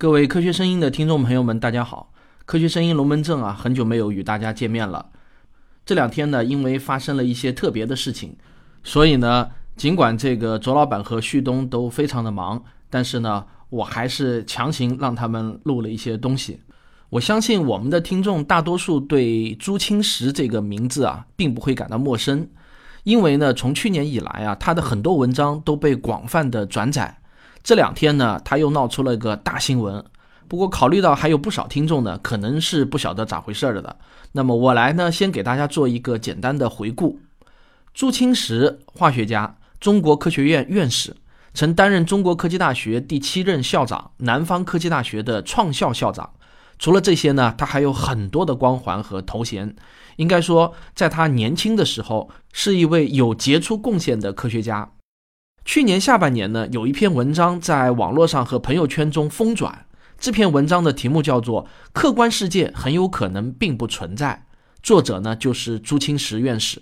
[0.00, 2.12] 各位科学声音的听众朋友们，大家好！
[2.46, 5.04] 科学声音龙门阵啊，很久没有与大家见面了。
[5.84, 8.36] 这两天呢，因为发生了一些特别的事情，
[8.84, 16.60] 所以呢，尽管这个卓老板和旭东都非常的忙，但是呢，我还是强行让他们录了一些东西。
[17.10, 22.48] 我相信我们的听众大多数对朱清时这个名字啊，并不会感到陌生，
[23.02, 27.18] 因为呢，从去年以来啊，他的很多文章都被广泛的转载。
[27.62, 30.04] 这两天呢，他又闹出了一个大新闻。
[30.46, 33.98] 不过考虑到还有不少听众呢，可能是不晓得咋回事儿的，
[34.32, 37.20] 那么我来呢，先给大家做一个简单的回顾。
[37.92, 41.16] 朱清时，化学家，中国科学院院士，
[41.52, 46.30] 曾担任中国科技大学第七任校长，南方科技大学的创校校长。
[46.78, 49.76] 除了这些呢，他还有很多的光环和头衔。
[50.16, 54.92] 应该说，在他年轻的时候，是一位有杰出贡献的科学家。
[55.68, 59.84] 去年下半年呢，有一篇文章在网络上和朋友圈中疯转。
[60.18, 64.46] 这篇文章的题目叫做《客观世界很有可能并不存在》，
[64.82, 66.80] 作者呢就是朱清时院士。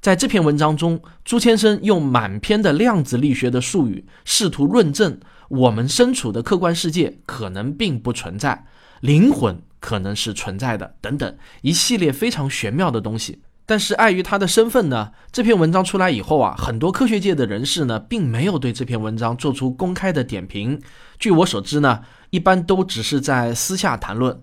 [0.00, 8.66] 在这篇文章中，朱先生用满篇的量子力学的术语，试图论证我们身处的客观世界可能并不存在，
[9.02, 13.42] 灵魂可能是存在的，等等一系列非常玄妙的东西。
[13.68, 20.80] 但是碍于他的身份呢，这篇文章出来以后啊，很多科学界的人士呢，并没有对这篇文章做出公开的点评。
[21.18, 24.40] 据我所知呢，一般都只是在私下谈论。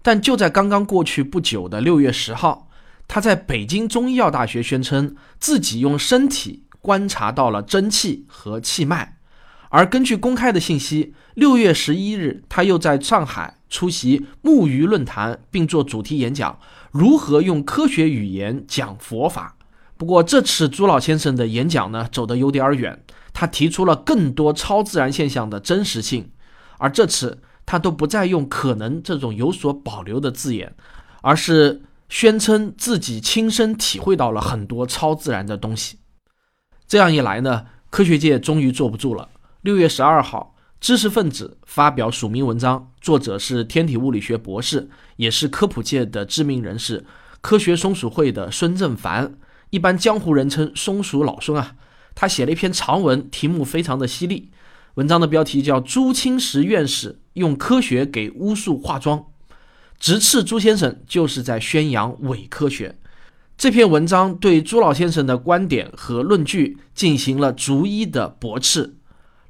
[0.00, 2.68] 但就在刚刚过去不久的六月十号，
[3.06, 9.18] 他在北京中医药大学宣称自己用身体观察到了真气和气脉。
[9.68, 16.58] 而根据公开的信息，六月十一日，他又在上海出席木鱼论坛，并做主题演讲。
[16.90, 19.56] 如何用科学语言讲佛法？
[19.96, 23.02] 不过这次朱老先生的演讲呢，走得有点远。
[23.32, 26.30] 他提出了更多超自然现象的真实性，
[26.76, 30.74] 而这次他都不再用“可能”这种有所保留的字眼，
[31.22, 35.96] 而是宣称自己亲身体会到了很多超自然的东西。
[36.86, 39.30] 这样一来呢，科学界终于坐不住了。
[39.62, 40.51] 六月十二号。
[40.82, 47.04] 知识分子发表署名文章，作者是天体物理学博士，也是科普界的知名人士，
[47.40, 49.32] 科学松鼠会的孙正凡，
[49.70, 51.76] 一般江湖人称松鼠老孙啊。
[52.16, 54.50] 他写了一篇长文，题目非常的犀利，
[54.94, 59.20] 文章的标题叫《朱清时院士用科学给巫术化妆》，
[60.00, 62.98] 直斥朱先生就是在宣扬伪科学。
[63.56, 68.96] 这篇文章对朱老先生的观点和论据进行了逐一的驳斥。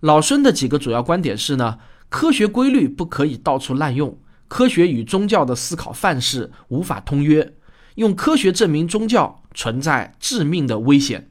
[0.02, 4.18] 老孙的几个主要观点是呢，科学规律不可以到处滥用，
[4.48, 7.54] 科学与宗教的思考范式无法通约，
[7.94, 11.30] 用科学证明宗教存在致命的危险。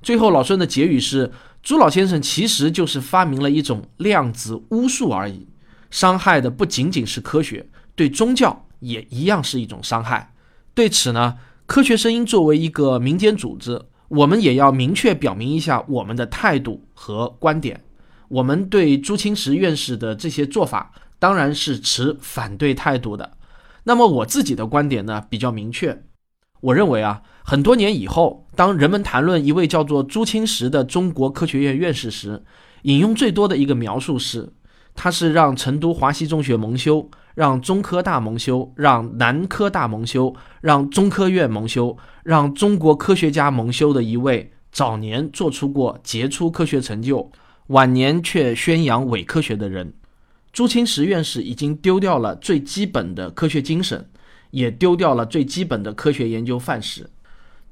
[0.00, 1.30] 最后，老孙的结语是：
[1.62, 5.46] 朱老先生其实就是发明了一种量子巫术而已，
[5.90, 10.32] 伤害的不仅仅是科学，对宗教也一样是一种伤害。
[10.72, 17.82] 对此呢，科学声音作为一个民间组织，我们也要明确表明一下我们的态度和观点。
[18.28, 23.32] 我们对朱清时院士的这些做法当然是持反对态度的。
[23.84, 26.02] 那么我自己的观点呢比较明确，
[26.60, 32.42] 我认为啊，很多年以后，当人们谈论一位叫做朱清时的中国科学院院士时，
[32.82, 34.52] 引用最多的一个描述是，
[34.94, 47.30] 他是让成都华西中学蒙羞，让中科大蒙羞，让南科大蒙羞，让中科院蒙羞，让中国科学家蒙羞的一位早年做出过杰出科学成就。
[47.68, 49.92] 晚年却宣扬伪科学的人，
[50.52, 54.08] 朱清时院士已经丢掉了最基本的科学精神，
[54.52, 57.10] 也丢掉了最基本的科学研究范式。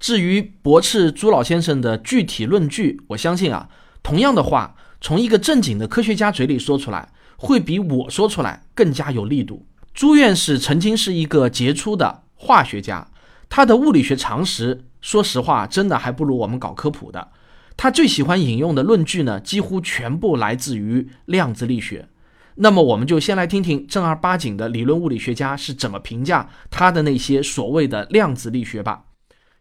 [0.01, 3.69] 至于驳斥朱老先生的具体论据，我相信啊，
[4.03, 9.65] 同样的话从一个正经的科学家嘴里说出来，会比我说出来更加有力度。
[9.95, 13.09] 朱院士曾经是一个杰出的化学家，
[13.49, 17.29] 他的物理学常识，说实话，真的还不如我们搞科普的。
[17.77, 22.09] 他最喜欢引用的论据呢，几乎全部来自于量子力学。
[22.57, 29.05] 那么，我们就先来听听正儿八经的理论物理学家是怎么评价他的那些所谓的量子力学吧。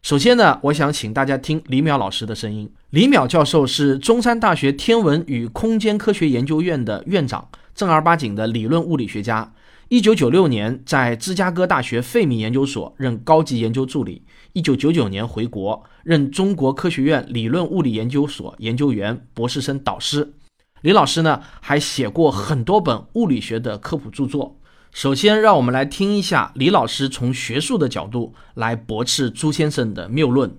[0.00, 2.70] 首先呢，我想请大家听李淼老师的声音。
[2.90, 9.52] 李淼教授是中山大学天文与空间科学研究院的院长，正儿八经的理论物理学家。
[9.88, 14.22] 一九九六年在芝加哥大学费米研究所任高级研究助理。
[14.54, 20.32] 一九九九年回国，任中国科学院理论物理研究所研究员、博士生导师。
[20.80, 24.58] 李老师呢，还写过很多本物理学的科普著作。
[24.92, 30.56] 首先，让我们来听一下李老师从学术的角度来驳斥朱先生的谬论。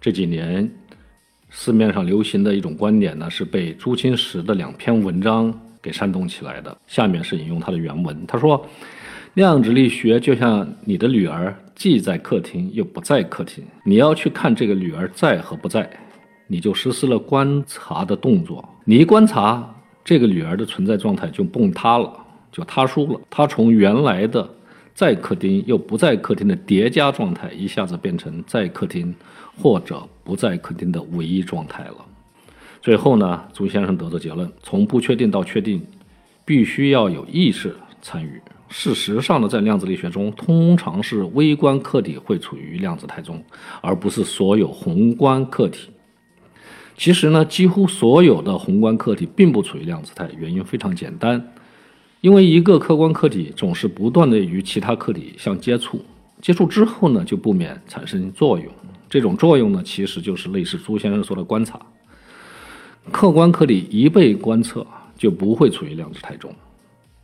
[0.00, 0.70] 这几年
[1.48, 5.52] 市面上流行的一种观点呢，是被朱清时的两篇文章
[5.86, 6.76] 给煽动起来的。
[6.88, 8.66] 下面是引用他的原文，他说
[9.34, 15.88] ：“量子力学就像你的女儿，既在客厅又不在客厅，你要去看这个女儿在和不在，
[16.48, 18.68] 你就实施了观察的动作。
[18.84, 19.72] 你一观察，
[20.04, 22.12] 这个女儿的存在状态就崩塌了，
[22.50, 23.20] 就塌书了。
[23.30, 24.48] 她从原来的
[24.92, 29.14] 在客厅又不在客厅的叠加状态，一下子变成在客厅
[29.62, 32.04] 或者不在客厅的唯一状态了。”
[32.80, 35.84] 最后呢，朱先生得出结论：从不确定到确定，
[36.44, 38.40] 必须要有意识参与。
[38.68, 43.42] 事实上呢，在量子力学中，通常是微观客体会处于量子态中，
[43.80, 45.90] 而不是所有宏观客体。
[46.96, 51.52] 其实呢，几乎所有的宏观客体并不处于量子态，原因非常简单，
[52.20, 56.04] 因为一个客观客体总是不断的与其他客体相接触，
[56.40, 58.66] 接触之后呢，就不免产生作用。
[59.08, 61.80] 这种作用呢，其实就是类似朱先生说的观察。
[63.12, 64.86] 客观客体一被观测，
[65.16, 66.52] 就不会处于量子态中，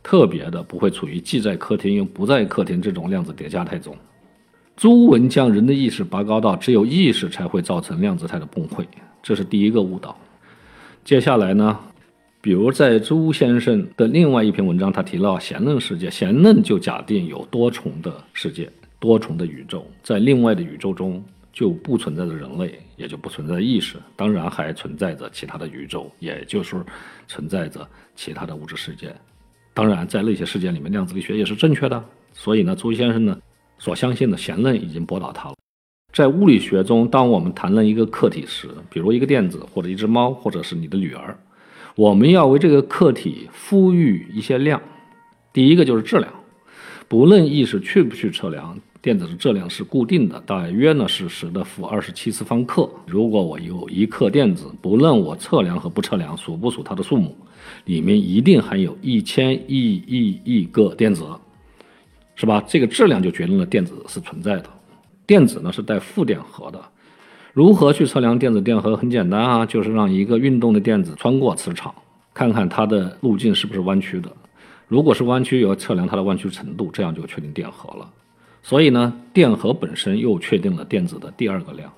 [0.01, 3.95] 特别的不会处于既在客厅又不在客厅这种量子叠加态中。
[4.75, 8.83] 朱文将人的意识拔高到只有意识才会造成量子态的崩溃，
[9.21, 10.17] 这是第一个误导。
[11.03, 11.77] 接下来呢，
[12.41, 18.67] 比如在朱先生的另外一篇文章，他提到弦论世界，弦论就假定有多重的世界、
[18.99, 21.23] 多重的宇宙，在另外的宇宙中。
[21.53, 26.75] 就不存在着人类，也就不存在意识，当然还存在着其他的宇宙，也就是
[27.27, 29.15] 存在着其他的物质世界。
[29.75, 32.03] 当然，在那些世界里面，量子力学也是正确的。
[32.33, 33.39] 所以呢，朱先生呢
[33.77, 35.55] 所相信的弦论已经驳倒他了。
[36.11, 41.37] 在物理学中，当我们谈论一个客体时，比如一个电子，或者一只猫，或者是你的女儿，
[41.95, 44.81] 我们要为这个客体赋予一些量。
[45.51, 46.33] 第一个就是质量，
[47.07, 48.79] 不论意识去不去测量。
[49.03, 52.89] 电子的质量是固定的，大约呢是十的负二十七次方克。
[53.05, 57.35] 如果我有一克电子，不论我测量和不测量，数不数它的数目，
[57.83, 61.25] 里面一定含有一千亿亿亿个电子，
[62.35, 62.63] 是吧？
[62.65, 64.69] 这个质量就决定了电子是存在的。
[65.27, 66.81] 电子呢是带负电荷的。
[67.51, 68.95] 如何去测量电子电荷？
[68.95, 71.93] 很简单啊，就是让一个运动的电子穿过磁场，
[72.33, 74.31] 看看它的路径是不是弯曲的。
[74.87, 78.09] 如果是弯曲，要测量它的弯曲程度，这样就确定电荷了。
[78.63, 81.91] 所以呢，电荷本身又确定了电子的第二个量。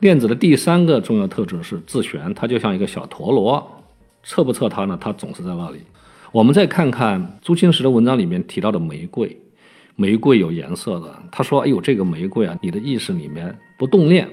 [0.00, 3.84] 电子的第三个重要特质是自旋，它就像一个小陀螺，
[4.22, 4.96] 测不测它呢？
[5.00, 5.80] 它总是在那里。
[6.30, 9.36] 我们再看看朱清时的文章里面提到的玫瑰，
[9.96, 11.22] 玫瑰有颜色的。
[11.30, 14.28] 他说：“哎呦，这个玫瑰啊，你的意识里面不动念，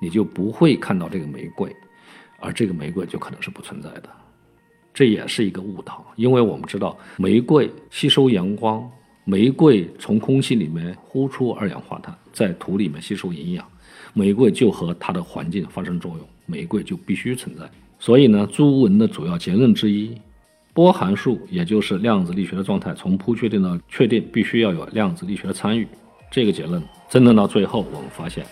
[0.00, 1.74] 你就不会看到这个玫瑰，
[2.40, 4.08] 而这个玫瑰就可能是不存在的。”
[4.94, 8.88] 这也是一个误导，因为我们知道玫瑰吸收阳光。
[9.28, 13.66] 玫瑰从空气里面呼出二氧化碳，在土里面吸收营养，
[14.14, 17.68] 玫瑰就和它的环境发生作用，玫瑰就必须存在。
[17.98, 20.16] 所以呢，朱文的主要结论之一，
[20.72, 25.88] 波函数也就是量子力学的状态，从不确定到确定，必须要有量子力学的参与。
[26.30, 26.80] 这个结论
[27.10, 28.46] 真的到最后，我们发现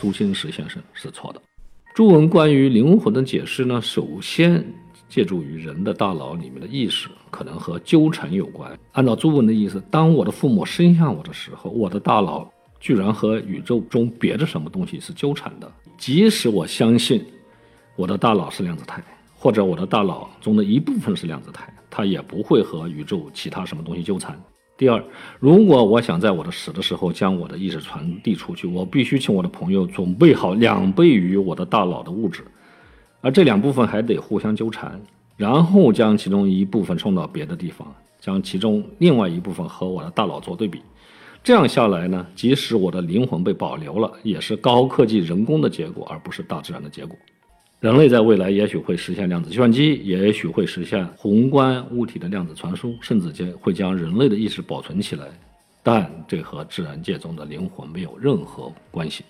[0.00, 1.42] 朱清时先生是错的。
[1.92, 4.64] 朱文关于灵魂的解释呢，首先。
[5.14, 8.76] 借助于人的大脑里面的意识，可能和纠缠有关。
[8.90, 15.70] 按照朱文的意思，当我的父母生下我的时候，我的大脑居然和宇宙中别的什么东西是纠缠的。
[15.96, 17.24] 即使我相信
[17.94, 19.00] 我的大脑是量子态，
[19.36, 24.36] 或者我的大脑中的一部分是量子态，它也不会和宇宙其他什么东西纠缠。
[24.76, 25.00] 第二，
[25.38, 32.44] 如果我想在我的死的时候将我的意识传递出去，我必须请我的朋友准备好两倍于我的大脑的物质。
[33.24, 35.00] 而这两部分还得互相纠缠，
[35.34, 37.90] 然后将其中一部分送到别的地方，
[38.20, 40.82] 将其中另外一部分和我的大脑做对比。
[41.42, 47.16] 这样下来呢，即使我的灵魂被保留了，也是高科技人工的结果，而不是大自然的结果。
[47.80, 55.24] 人类在未来也许会实现量子计算机，也许会实现宏观物体的量子传输，甚至将会将人类的意识保存起来，
[55.82, 59.24] 但这和自然界中的灵魂没有任何关系。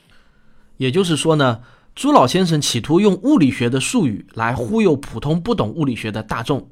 [0.79, 1.61] 也就是说呢？
[1.95, 6.69] 朱老先生企图用物理学的术语来忽悠普通不懂物理学的大众，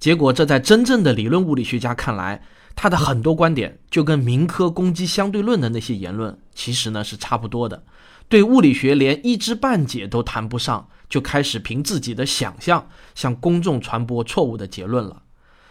[0.00, 2.42] 结果这在真正的理论物理学家看来，
[2.74, 7.84] 他的很多观点就跟民科攻击相对论的那些言论其实呢是差不多的，
[8.28, 15.22] 对物理学连一知半解都谈不上，就开始凭自己的想象向公众传播错误的结论了。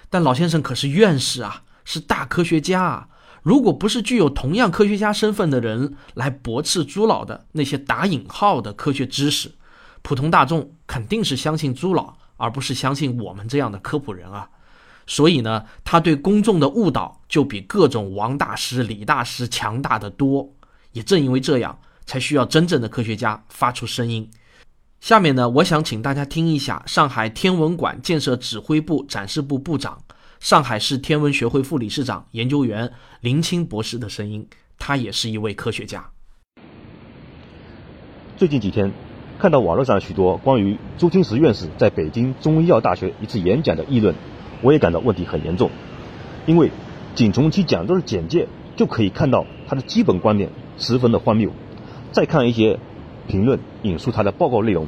[0.09, 3.09] 但老先生可是院士啊，是大科学家啊。
[3.43, 9.51] 如果不是具有同样科学家身份的人来驳斥朱老的那些打引号的科学知识，
[10.01, 14.49] 普通大众肯定是相信朱老，而不是相信我们这样的科普人啊。
[15.05, 20.49] 所以呢，他对公众的误导就比各种王大师、李大师强大的多。
[20.93, 24.29] 也正因为这样，才需要真正的科学家发出声音。
[25.01, 30.01] 下面呢，我想请大家听一下上海天文馆建设指挥部展示部部长、
[30.43, 34.45] 上海市天文学会副理事长、研究员林清博士的声音。
[34.77, 36.09] 他也是一位科学家。
[38.35, 38.91] 最近几天，
[39.39, 44.13] 看到网络上许多关于朱清时院士在北京中医药大学一次演讲的议论，
[44.61, 45.71] 我也感到问题很严重。
[46.45, 46.71] 因为
[47.15, 51.51] 仅从其讲座的简介就可以看到他的基本观点十分的荒谬。
[52.11, 52.77] 再看一些。
[53.25, 54.85] 评论引述他的报告内容，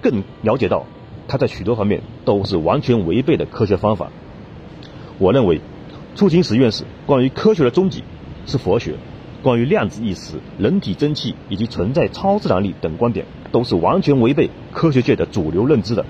[0.00, 0.86] 更了解到
[1.28, 4.10] 他在许多方面都是完全违背的科学方法。
[5.18, 5.60] 我认为，
[6.16, 8.02] 出清时院士关于科学的终极
[8.46, 8.94] 是佛学，
[9.42, 16.04] 关于量子意识、人体真气以及存在超自然力等观点，都是完全违背科学界的主流认知的。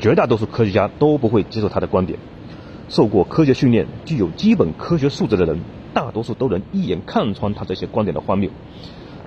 [0.00, 2.18] 绝大多数科学家都不会接受他的观点。
[2.88, 5.60] 受过科学训练、具有基本科学素质的人，
[5.92, 8.48] 大多数都能一眼看穿他这些观点的荒谬。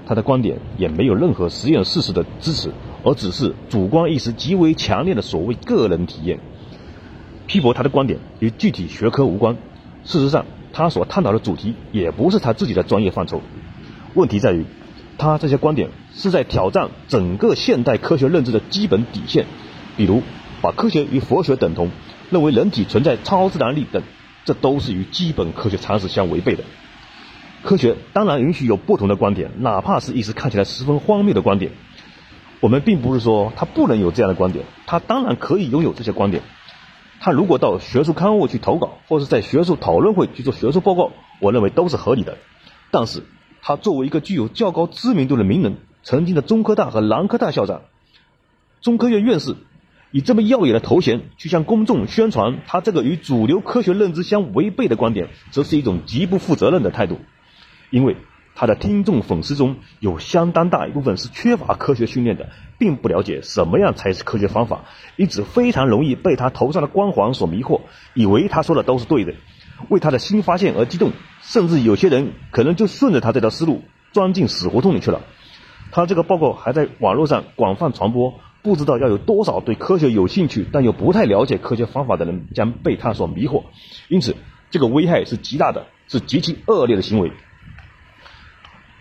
[0.08, 2.72] 他的观点也没有任何实验事实的支持，
[3.04, 6.40] 而只是主观意识极为强烈的所谓个人体验。
[7.48, 9.58] 批驳他的观点与具体学科无关。
[10.04, 13.42] 事实上，他所探讨的主题也不是他自己的专业范畴。
[14.14, 14.66] 问题在于，
[15.18, 19.46] 他这些观点是在挑战整个现代科学认知的基本底线，
[19.98, 20.24] 比如
[20.62, 21.92] 把科学与佛学等同，
[22.30, 24.02] 认为人体存在超自然力等，
[24.46, 26.64] 这都是与基本科学常识相违背的。
[27.64, 31.72] 科学当然允许有不同的观点，哪怕是一时看起来十分荒谬的观点。
[32.60, 36.42] 我们并不是说他不能有这样的观点，他当然可以拥有这些观点。
[37.24, 42.40] 他如果到学术刊物去投稿，或是在学术讨论会去做学术报告，我认为都是合理的。
[42.90, 43.24] 但是，
[43.62, 47.84] 他作为一个具有较高知名度的名人，曾经的中科大和南科大校长、
[48.82, 49.56] 中科院院士，
[50.10, 57.20] 以这么耀眼的头衔去向公众宣传他这个与主流科学认知相违背的观点，则是一种极不负责任的态度。
[57.92, 58.18] 因为
[58.62, 64.82] 他的听众粉丝中有相当大一部分是缺乏科学训练的，并不了解什么样才是科学方法，
[65.16, 67.82] 因此非常容易被他头上的光环所迷惑，
[68.14, 69.34] 以为他说的都是对的，
[69.90, 75.22] 为他的新发现而激动，甚至有些人可能就顺着他这条思路钻进死胡同里去了。
[75.92, 83.64] 他这个报告还在网络上广泛传播，不知道要有多少对科学有兴趣但又不太了解科学方法的人将被他所迷惑，
[84.08, 84.36] 因此
[84.70, 87.32] 这个危害是极大的，是极其恶劣的行为。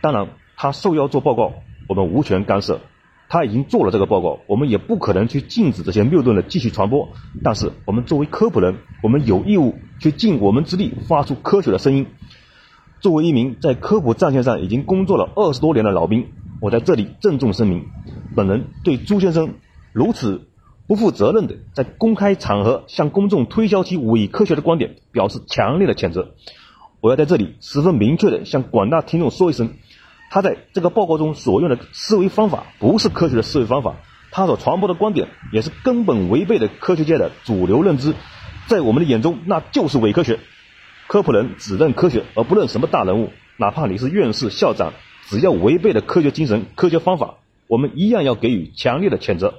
[0.00, 1.52] 当然，他受邀做报告，
[1.88, 2.80] 我们无权干涉。
[3.28, 7.10] 他已经做了这个报告，我们也不可能去禁止这些谬论的继续传播。
[7.44, 12.06] 但是，我们作为科普人，我们有义务去尽我们之力，发出科学的声音。
[13.00, 16.26] 作为一名在科普战线上已经工作了二十多年的老兵，
[16.60, 17.84] 我在这里郑重声明：
[18.34, 19.54] 本人对朱先生
[19.92, 20.48] 如此
[20.88, 26.34] 不负责任的在公开场合向公众推销其伪科学的观点，表示强烈的谴责。
[27.00, 29.70] 我要在这里十分明确的向广大听众说一声。
[30.30, 33.96] 他在这个报告中所用的思维方法不是科学的思维方法，
[34.30, 38.14] 他所传播的观点也是根本违背的科学界的主流认知，
[38.68, 40.38] 在我们的眼中那就是伪科学。
[41.08, 44.92] 科普人只认科学而不认什么大人物，哪怕你是院士、校长，
[45.26, 49.52] 只要违背了科学精神、科学方法，我们一样要给予强烈的谴责。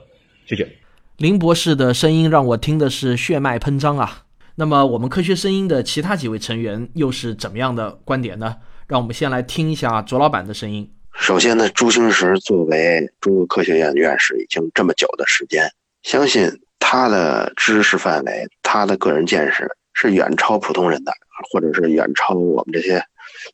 [0.45, 0.77] 谢谢。
[1.17, 4.23] 林博士的声音让我听的是血脉喷张啊。
[4.55, 8.55] 那么我们科学声音的其他几位成员又是怎么样的观点呢？
[8.91, 10.85] 让我们先来听一下卓老板的声音。
[11.13, 15.71] 首先呢，朱清时作为中国科学院院士，已经这么久的时间，
[16.03, 21.13] 相信他的知识范围、他的个人见识是远超普通人的，
[21.49, 23.01] 或者是远超我们这些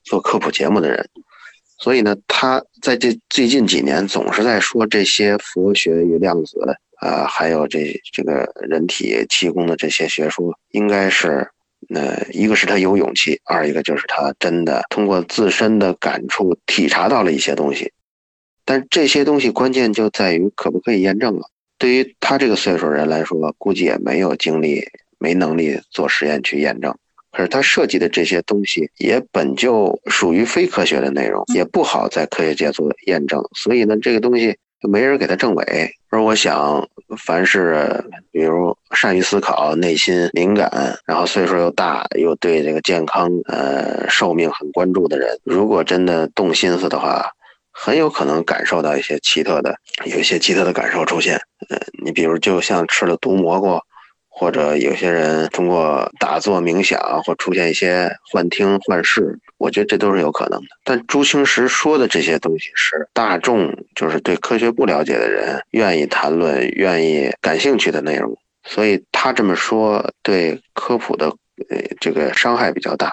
[0.06, 1.08] 做科普节目的人。
[1.78, 6.60] 所以呢，他在这最近几年总是在说这些佛学与量子
[7.00, 11.48] 啊，还有这这个人体气功的这些学说，应该是。
[11.90, 17.92] 那一个是他有勇气，二一个就是他真的通过自身的感触体察到了一些东西，
[18.66, 21.50] 但这些东西关键就在于可不可以验证了。
[21.78, 24.84] 对于他这个岁数人来说，估计也没有精力、
[25.18, 26.94] 没能力做实验去验证。
[27.32, 34.58] 可是他设计的这些东西也本就属于非科学的内容，也不好在科学界做验证，所以呢，这个东西。
[34.80, 40.70] 就没人给他证伪，而我想，凡是比如善于思考、内心敏感，
[41.06, 47.32] 然后岁数又大，又对这个健康、呃寿命很关注的人，如果真的动心思的话，
[47.72, 51.36] 很有可能感受到一些奇特的、有一些奇特的感受出现。
[51.70, 53.80] 呃，你比如就像吃了毒蘑菇。
[54.40, 60.68] 或者有些人通过打坐冥想，或出现一些幻听幻视，我觉得这都是有可能的。
[60.84, 71.26] 但朱清时说的这些东西是大众，就是对科学不了解的人愿意谈论、愿意感兴趣的内容，所以他这么说对科普的
[71.70, 73.12] 呃这个伤害比较大。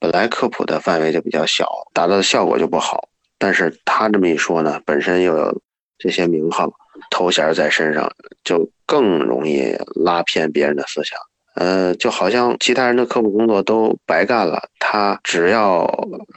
[0.00, 3.08] 本来科普的范围就比较小，达到的效果就不好。
[3.38, 5.60] 但是他这么一说呢，本身又有
[5.98, 6.72] 这些名号，
[7.10, 8.10] 头衔在身上，
[8.42, 11.18] 就更容易拉偏别人的思想。
[11.54, 15.88] 呃，就好像其他人的科普工作都白干了，他只要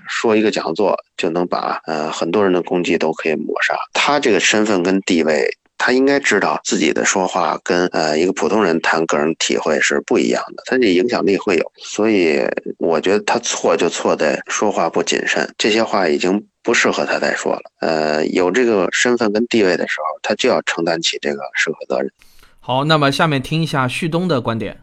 [0.07, 3.75] 说一个讲座，就能把呃很多人的攻击都可以抹杀。
[3.93, 11.71] 他这个身份跟地位，他应该知道自己的说话跟呃一个普通人谈个人体会是不一样的，他这影响力会有。
[11.77, 12.39] 所以
[12.77, 17.61] 我觉得他错就错在说话不谨慎，这些话已经不适合他再说了。
[17.79, 22.11] 呃，有这个身份跟地位的时候，他就要承担起这个社会责任。
[22.59, 24.77] 好，那么下面听一下旭东的观点。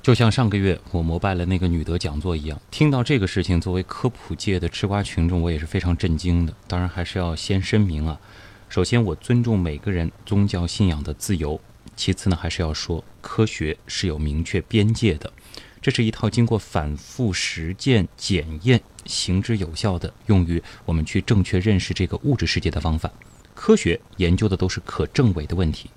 [0.00, 6.54] 就像上个月我膜拜了那个女德讲座一样，听到这个事情，作为科普界的吃瓜群众，我也是非常震惊的。
[6.66, 8.18] 当然，还是要先声明啊，
[8.70, 11.60] 首先我尊重每个人宗教信仰的自由，
[11.96, 15.30] 其次呢，还是要说科学是有明确边界的，
[15.82, 23.10] 这是一套经过反复实践检验、行之有效的，用于我们去正确认识这个物质世界的方法。
[23.54, 25.90] 科学研究的都是可证伪的问题。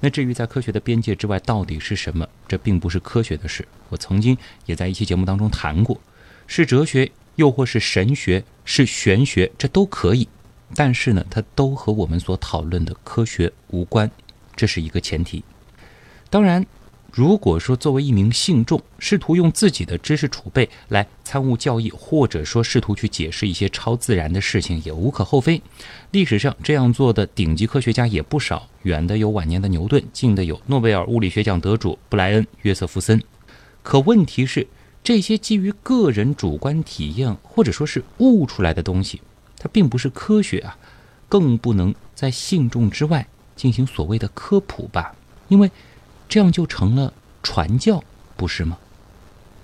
[0.00, 3.66] 那至于在科学的边界之外到底是什么，这并不是科学的事。
[3.88, 5.98] 我曾经也在一期节目当中谈过，
[6.46, 10.28] 是哲学，又或是神学，是玄学，这都可以。
[10.74, 14.10] 但是呢，它都和我们所讨论的科学无关，
[14.54, 15.42] 这是一个前提。
[16.28, 16.66] 当然。
[17.12, 25.62] 如果说作为一名信众，试图用自己的知识储备来参悟教义，或者说试图去解释一些超自然的事情，也无可厚非。
[26.10, 33.22] 历史上这样做的顶级科学家也不少，远的有晚年的牛顿，近的有诺贝尔物理学奖得主布莱恩·约瑟夫森。
[33.82, 34.66] 可问题是，
[35.02, 39.22] 这些基于个人主观体验或者说是悟出来的东西，
[39.58, 40.76] 它并不是科学啊，
[41.30, 45.14] 更不能在信众之外进行所谓的科普吧，
[45.48, 45.70] 因为。
[46.28, 48.02] 这样就成了传教，
[48.36, 48.78] 不是吗？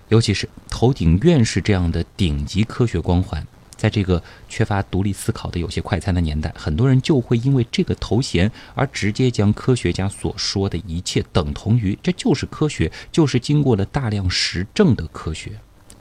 [0.09, 15.59] 尤其是头顶院士这样的顶级科学光环，在这个缺乏独立思考的有些快餐的年代，很多人就会因为这个头衔而直接将科学家所说的一切等同于这就是科学，就是经过了大量实证的科学。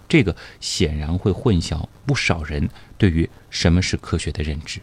[0.09, 4.81] 这个显然会混淆不少人对于什么是科学的认知。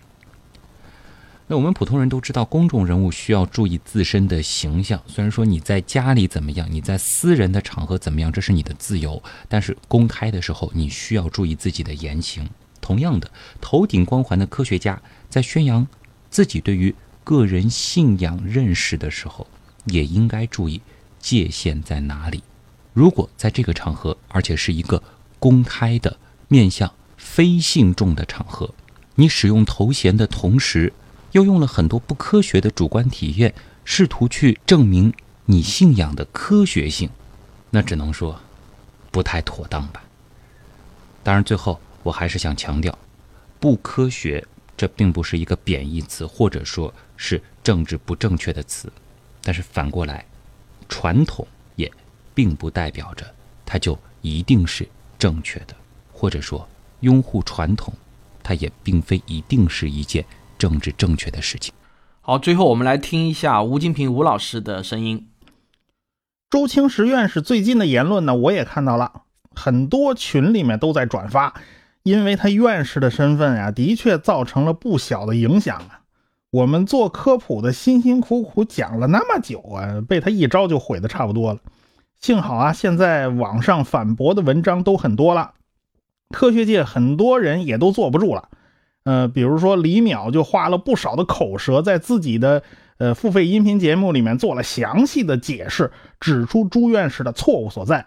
[1.51, 5.03] 那我们普通人都知道，公众人物需要注意自身的形象。
[5.07, 12.47] 虽然说你在家里怎么样，你在私人的场合怎么样，这是你的自由，但是公开的时候，你需要注意自己的言行。
[12.83, 13.31] 同样的，
[13.63, 15.87] 头顶光环的科学家在宣扬
[16.29, 19.47] 自己对于个人信仰认识的时候，
[19.87, 20.83] 也应该注意
[21.19, 22.43] 界限在哪里。
[22.93, 25.03] 如果在这个场合，而且是一个
[25.39, 28.75] 公开的面向非信众的场合，
[29.15, 30.93] 你使用头衔的同时，
[31.33, 35.12] 又用了很多不科学的主观体验，试图去证明
[35.45, 37.11] 你信仰的科学性，
[37.71, 38.41] 那只能说
[39.11, 40.03] 不太妥当吧。
[41.23, 42.97] 当然，最后我还是想强调，
[43.61, 48.91] 不科学这并不是一个贬义词，或者说是政治不正确的词。
[49.43, 50.25] 但是反过来，
[50.88, 51.91] 传统也
[52.35, 53.27] 并不代表着
[53.67, 54.88] 它就一定是
[55.19, 55.75] 正确的，
[56.12, 56.67] 或者说
[57.01, 57.93] 拥护传统，
[58.43, 60.25] 它也并非一定是一件。
[60.59, 61.73] 政治正确的事情。
[62.21, 65.29] 好，最后我们来听一下吴金平吴老师的声音。
[66.51, 69.23] 周清时院士最近的言论呢，我也看到了，
[69.55, 71.55] 很多群里面都在转发，
[72.03, 76.01] 因为他院士的身份啊，的确造成了不小的影响啊。
[76.51, 81.61] 我们做科普的辛辛苦苦讲了那么久啊，被他一招就毁的差不多了。
[82.21, 85.53] 幸好啊，现在网上反驳的文章都很多了，
[86.31, 88.49] 科学界很多人也都坐不住了。
[89.09, 92.62] 呃，比如说李淼就花了不少的口舌，在自己的
[92.99, 95.90] 呃付费音频节目里面做了详细的解释，
[96.21, 98.07] 指出朱院士的错误所在。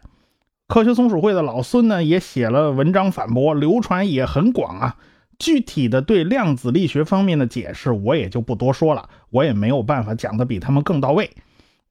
[0.67, 4.97] 科学松鼠会的老孙呢，也写了文章反驳，流传也很广啊。
[5.39, 11.31] 具体的对量子力学方面的解释，我也就不多说了，我也没有办法讲的比他们更到位，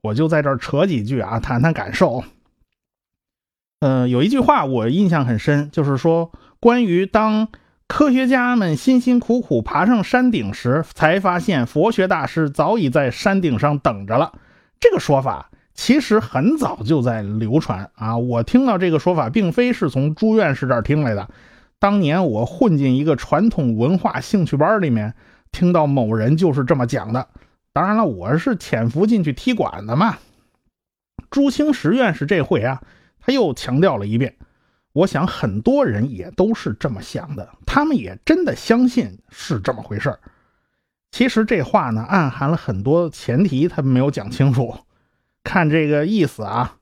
[0.04, 2.22] 我就在这儿扯几句啊，谈谈感受。
[3.80, 7.48] 呃，有一句话我印象很深，就是说关于当。
[7.90, 14.32] 科学家们辛辛苦苦爬上山顶时，才发现佛学大师早已在山顶上等着了。
[14.78, 18.16] 这个说法其实很早就在流传啊！
[18.16, 21.28] 我听到这个说法，并非是从朱院士这儿听来的。
[21.80, 25.12] 当年我混进一个传统文化兴趣班里面，
[25.50, 27.26] 听到某人就是这么讲的。
[27.72, 30.16] 当然了，我是潜伏进去踢馆的嘛。
[31.28, 32.80] 朱清时院士这回啊，
[33.18, 34.36] 他又强调了一遍。
[34.92, 40.18] 我想很多人也都是这么想的，他们也真的相信是这么回事
[41.12, 44.74] 其实这话呢，暗含了很多前提，他没有讲清楚。
[45.42, 46.76] 看这个意思啊，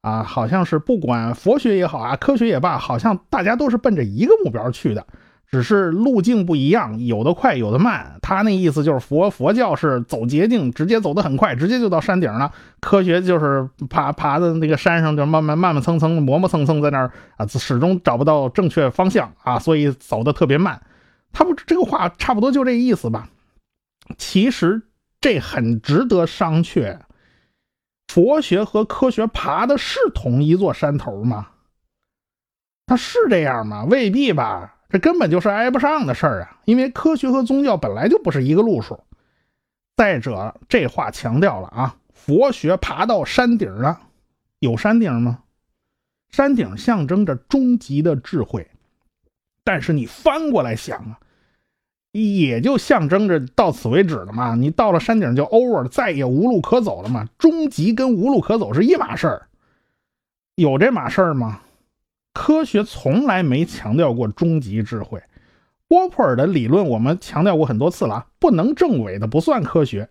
[0.00, 5.06] 啊，好像是不管佛学也好啊，科学也罢，好像大家都是奔着一个目标去的，
[5.50, 8.18] 只是路径不一样，有的快，有的慢。
[8.22, 12.52] 他那意思就是佛佛教是走捷径，直接走得很快，直接就到山顶了。
[12.78, 20.80] 科学就是爬爬的那个山上，就慢慢慢慢蹭蹭磨磨蹭蹭在那儿啊，始终找不到正确方向啊，所以走得特别慢。
[21.32, 23.28] 他不这个话差不多就这意思吧？
[24.16, 24.82] 其实
[25.20, 26.98] 这很值得商榷。
[28.06, 31.48] 佛学和科学爬的是同一座山头吗？
[32.86, 33.84] 他是这样吗？
[33.84, 34.76] 未必吧。
[34.90, 36.58] 这根本就是挨不上的事儿啊！
[36.64, 38.98] 因为科学和宗教本来就不是一个路数。
[39.96, 44.00] 再者，这话强调了啊，佛学爬到山顶了，
[44.58, 45.40] 有山顶吗？
[46.30, 48.66] 山顶象征着终极的智慧，
[49.62, 51.18] 但是你翻过来想啊，
[52.12, 54.54] 也就象征着到此为止了嘛。
[54.54, 57.28] 你到了山顶就 over，再也无路可走了嘛。
[57.36, 59.48] 终极跟无路可走是一码事儿，
[60.54, 61.60] 有这码事儿吗？
[62.32, 65.22] 科学从来没强调过终极智慧。
[65.88, 70.08] 波普尔的理论我们强调过很多次了，不能证伪的不算科学。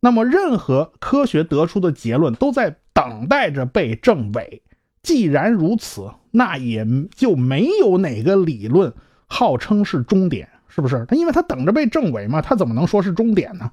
[0.00, 4.62] 那么，任何科学得出的结论都在等待着被证伪。
[5.02, 8.92] 既然如此，那也就没有哪个理论
[9.26, 11.06] 号称是终点，是不是？
[11.06, 13.72] 他因为他等着被证伪嘛，他怎么能说是终点呢？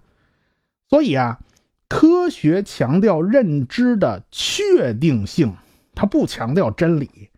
[0.89, 1.39] 所以啊，
[1.89, 5.53] 科学强调认知的确定性，
[5.93, 7.29] 它不强调真理。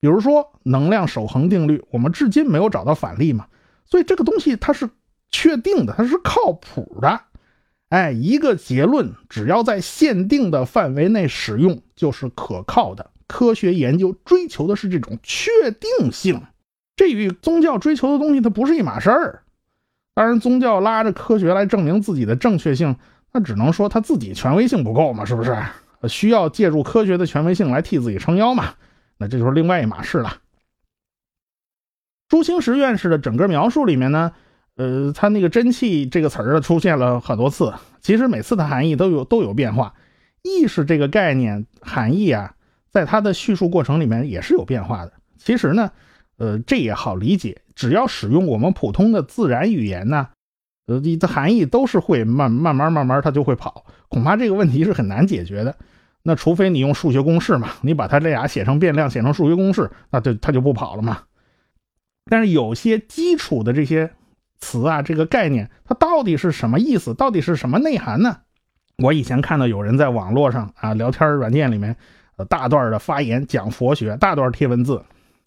[0.00, 3.46] 比如说能量守恒定律，我们至今没有找到反例嘛，
[3.84, 4.88] 所以这个东西它是
[5.30, 7.20] 确定的，它是靠谱的。
[7.88, 13.10] 哎，一个结论只要在限定的范围内使用，就是可靠的。
[13.26, 16.42] 科学研究追求的是这种确定性，
[16.96, 19.42] 这与宗教追求的东西它不是一码事儿。
[20.14, 22.96] 当然，宗教拉着科学来证明自己的正确性，
[23.32, 25.56] 那只能说他自己权威性不够嘛，是不是？
[26.08, 28.74] 需要借助科学的权威性来替自己撑腰嘛？
[29.18, 30.38] 那这就是另外一码事了。
[32.28, 34.32] 朱清时院士的整个描述里面呢，
[34.76, 39.94] 呃，他那个“真气”这个词儿出现了很多次，其实每次的含义都有都有变化。
[40.42, 42.54] 意识这个概念含义啊，
[42.90, 45.12] 在他的叙述过程里面也是有变化的。
[45.36, 45.90] 其实呢，
[46.36, 50.28] 呃，这也好理解，只要使用我们普通的自然语言呢，
[50.86, 53.84] 呃，你的含义都是会慢慢慢慢慢它就会跑。
[54.08, 55.76] 恐怕这个问题是很难解决的。
[56.28, 61.22] 那除非你用数学公式嘛，你把它这俩写成变量，写成数学公式，那就它就不跑了嘛。
[62.26, 64.10] 但是有些基础的这些
[64.60, 67.14] 词啊，这个概念，它到底是什么意思？
[67.14, 68.40] 到底是什么内涵呢？
[68.98, 71.96] 我以前看到有人在网络上啊，聊天软件里面，
[72.36, 75.02] 呃，大段的发言讲佛学，大段贴文字，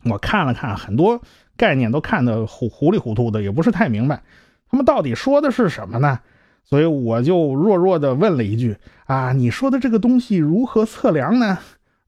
[0.06, 1.22] 我看了看，很多
[1.56, 4.24] 概念都看得糊糊里糊涂的，也不是太明白，
[4.68, 6.20] 他们到底说的是什么呢？
[6.64, 11.58] 所以我就弱弱的问了一句：“啊，你说的这个东西如何测量呢？”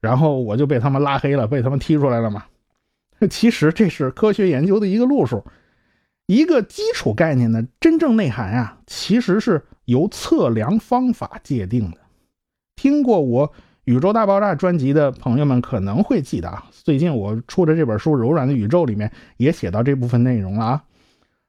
[0.00, 2.44] 然后我就被他们拉黑了，被他们踢出来了嘛。
[3.30, 5.44] 其实这是科学研究的一个路数，
[6.26, 11.98] 一个基础概念的真正内涵啊，其实是由测量方法界定的。
[12.76, 13.48] 听过我
[13.84, 20.84] 《宇宙大爆炸》专辑的朋友们可能会记得啊，最近我出的这本书《柔软的宇宙》里面也写到这部分内容了啊，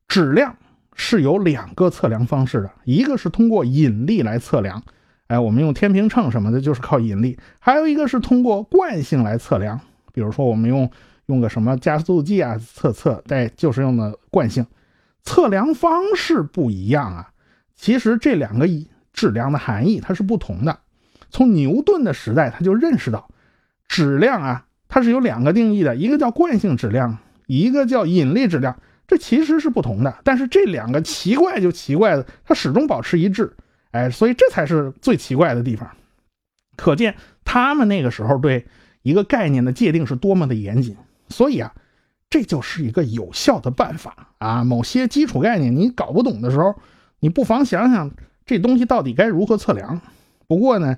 [0.08, 0.56] 质量。
[0.96, 4.82] 是有两个测量方式的，一个是通过引力来测量，
[5.28, 9.80] 哎，我们用天平秤什么的，就是靠引力；还有一个是通过惯性来测量，
[10.14, 10.90] 比如说我们用
[11.26, 14.66] 用个什么加速计啊测测，哎，就是用的惯性。
[15.24, 17.30] 测量方式不一样啊，
[17.76, 18.68] 其实这两个
[19.12, 20.80] 质量的含义它是不同的。
[21.30, 23.28] 从牛顿的时代他就认识到，
[23.90, 28.78] 质量啊，它是有两个定义的，一个叫惯性质量，一个叫引力质量。
[29.08, 33.56] 这其实是不同的，但是这两个奇怪就奇怪的，它始终保持一致，
[33.92, 35.90] 哎，所以这才是最奇怪的地方。
[36.76, 38.66] 可见他们那个时候对
[39.02, 40.98] 一个概念的界定是多么的严谨。
[41.30, 41.74] 所以啊，
[42.30, 44.64] 这就是一个有效的办法啊。
[44.64, 46.76] 某些基础概念你搞不懂的时候，
[47.20, 48.12] 你不妨想想
[48.46, 50.02] 这东西到底该如何测量。
[50.48, 50.98] 不过呢，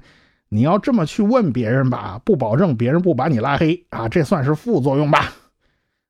[0.50, 5.34] 你要这么去问别人吧，不保证别人不把你拉黑啊，这算是副作用吧。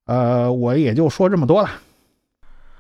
[0.05, 1.69] 呃，我也就说这么多了。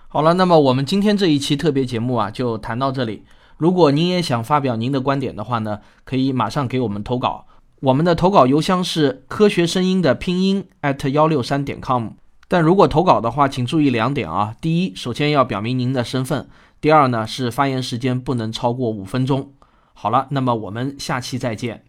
[0.09, 3.23] 好了，那么我们今天这一期特别节目啊，就谈到这里。
[3.57, 7.45] 如果您也想发表您的观点的话呢，可以马上给我们投稿。
[7.81, 12.11] 我们的投稿邮箱是科学声音的拼音 at 幺六三点 com。
[12.47, 14.55] 但如果投稿的话，请注意两点啊。
[14.61, 16.43] 第一，首先要表明您的身份；
[16.79, 19.51] 第二呢，是发言时间不能超过五分钟。
[19.93, 21.86] 好了，那么我们下期再见。